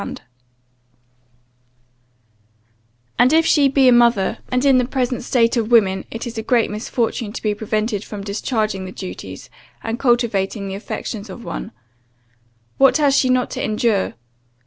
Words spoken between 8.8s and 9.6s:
the duties,